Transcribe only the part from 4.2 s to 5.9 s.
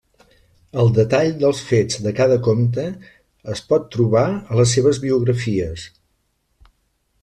a les seves biografies.